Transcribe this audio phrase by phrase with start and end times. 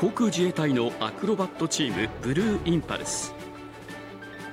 [0.00, 3.34] 航空自衛隊のアクロバットチームブルーインパルス。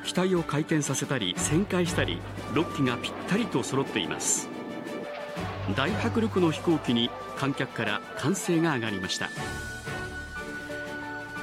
[0.03, 2.19] 機体を回転させたり旋回したり
[2.51, 4.49] 6機がぴったりと揃っています。
[5.77, 9.29] 大迫力の飛行機に観客から歓声が上がりました。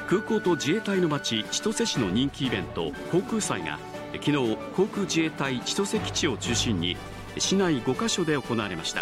[0.05, 3.79] 空港と自衛隊の町千歳市の人気イベント航空祭が
[4.13, 6.95] 昨日航空自衛隊千歳基地を中心に
[7.39, 9.01] 市内5カ所で行われました。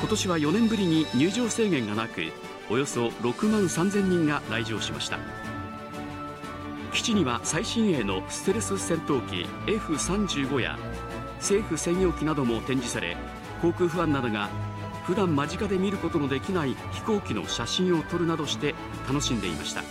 [0.00, 2.32] 今年は4年ぶりに入場制限がなく
[2.70, 5.18] およそ6万3000人が来場しました。
[6.92, 10.78] 基地には最新鋭のステルス戦闘機 F35 や
[11.38, 13.16] 政府専用機なども展示され
[13.60, 14.48] 航空ファンなどが
[15.04, 18.74] 普段間近で見ることのできない飛行機の写真を撮るなどして
[19.08, 19.82] 楽しんでいました。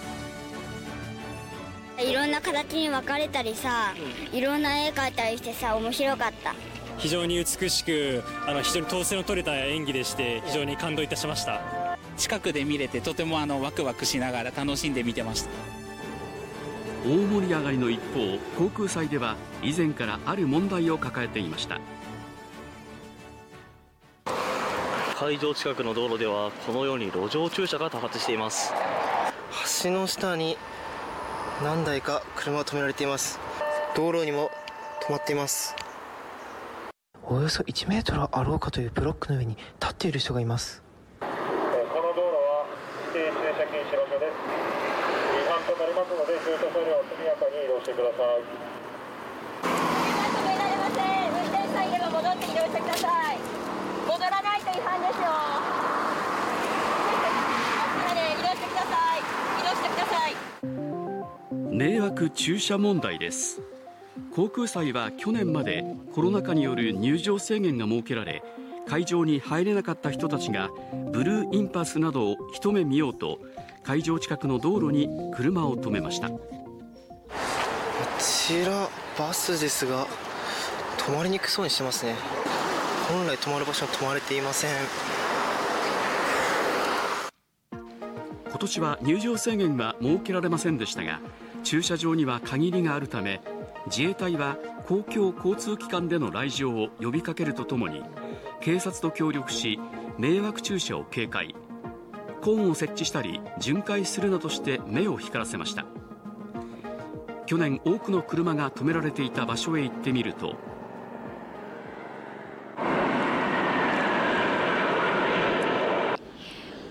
[2.02, 3.94] いろんな形に分かれたりさ
[4.32, 6.56] いろんな絵描いたりしてさ面白かった。
[6.98, 11.83] 非常に美しくあの非常に統制の取れた演技でして非常に感動いたしました
[12.18, 15.50] 近くで見れてとてもあのワクワクしながら楽しんで見てました。
[17.06, 21.80] 大盛り上がりの一方航空祭では以前からある問題を抱えていました。
[25.18, 28.74] 会場近くの道路ではこのように路上駐車が多発しています。
[29.84, 30.58] 橋の下に
[31.64, 33.40] 何台か車が止められています。
[33.96, 34.50] 道路にも
[35.08, 35.76] 止まっています。
[37.26, 40.83] およそ1メートルあろうかというブロックの上に立っている人がいます
[43.54, 48.42] 車禁止場所です違反となりますので駐車車両を速やかに移動してください
[61.76, 63.62] 迷惑駐車問題です
[64.36, 68.44] 航空祭は去年までコロナ禍による入場制限が設けられ
[68.88, 70.70] 会場に入れなかった人たちが
[71.12, 73.40] ブルーインパスなどを一目見ようと
[73.84, 76.30] 会場近くの道路に車を止めました。
[76.30, 76.40] こ
[78.20, 80.08] ちらバスですが
[80.98, 82.16] 止まりにくそうにしてますね。
[83.10, 84.72] 本来止まる場所は止まれていません。
[88.54, 91.20] 今年は入場制限は設けられませんでしたが
[91.64, 93.42] 駐車場には限りがあるため
[93.88, 98.04] 自衛隊は公共交通機関での来場を呼びかけるとともに
[98.64, 99.78] 警察と協力し
[100.18, 101.54] 迷惑駐車を警戒。
[102.42, 105.86] コーンを設置したり巡回するなどして目を光らせました。
[107.46, 110.56] 去年多くの車が止められていた場所へ行ってみると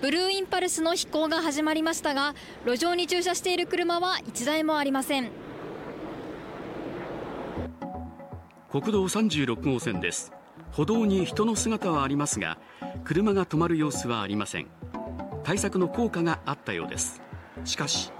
[0.01, 2.35] ブルーインパルスの飛行が始まりましたが
[2.65, 5.31] 路上に駐車している車は1台もありません。
[8.69, 10.31] 国道36号線です
[10.73, 12.57] 歩道に人の姿はありますが
[13.03, 14.67] 車が止まる様子はありません。
[15.43, 17.21] 対策の効果があったようです。
[17.63, 18.11] しかし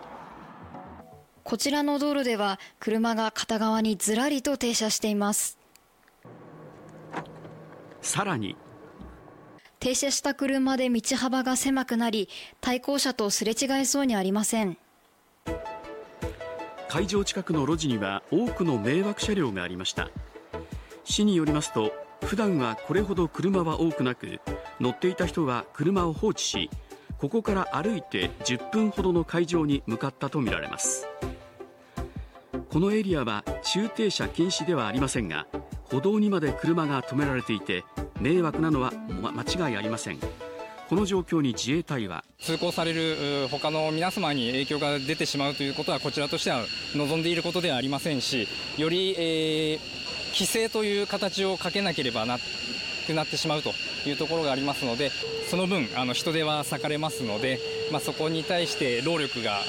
[1.44, 5.58] こちらの道路では車が片側にずらりと停車しています。
[8.02, 8.56] さらに
[9.80, 12.30] 停車した車で道幅が狭くなり
[12.62, 14.78] 対向車とすれ違いそうにありません。
[16.88, 20.12] 会場近くの路地には多くの迷惑車両がありました。
[21.04, 24.40] 市によりますと普段はこれほど車は多くなく
[24.80, 26.70] 乗っていた人は車を放置し
[27.18, 31.08] ここから歩いて10分ほどの会場に向かったとみられます。
[32.70, 35.46] このエリアは駐停車禁止ではありませんが
[35.84, 37.86] 歩道にまで車が止められていて
[38.20, 38.92] 迷惑なのは
[39.22, 40.18] 間違いありません。
[40.90, 46.62] この状況に自衛隊は通行される他の皆様に影響が出てしまうということはこちらとしては
[46.96, 48.48] 望んでいることではありませんし
[48.78, 49.80] より、えー、
[50.34, 52.38] 規制という形をかけなければな
[53.08, 53.74] くなってしまうと
[54.06, 55.12] いうところがありますので
[55.50, 57.60] その分あの人手は割かれますので、
[57.92, 59.60] まあ、そこに対して労力が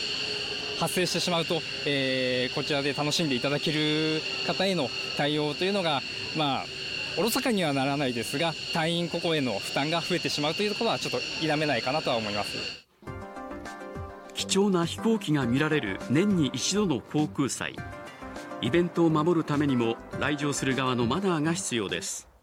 [0.80, 6.00] 発生してしまうと、えー、こちらで楽しんでいただける方への対応というのが、
[6.36, 6.64] まあ、
[7.18, 12.84] おろそかにはならないですが隊員個々への負担が増えてしまうというところはちょっと否めないかなとは思います。
[14.34, 17.76] 貴重な飛行機が見られる年に一度の航空祭。
[18.64, 22.33] イベントを守るためにも来場する側のマナーが必要です。